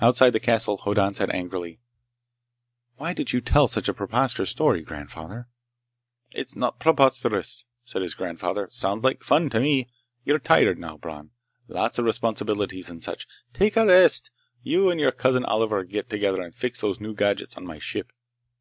[0.00, 1.78] Outside the castle, Hoddan said angrily:
[2.96, 5.46] "Why did you tell such a preposterous story, grandfather?"
[6.32, 8.66] "It's not preposterous," said his grandfather.
[8.72, 9.88] "Sounds like fun, to me!
[10.24, 11.30] You're tired now, Bron.
[11.68, 13.28] Lots of responsibilities and such.
[13.52, 14.32] Take a rest.
[14.64, 18.10] You and your Cousin Oliver get together and fix those new gadgets on my ship.